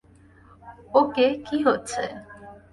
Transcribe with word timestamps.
ওকে, 0.93 1.25
কী 1.45 1.57
হচ্ছে? 1.67 2.01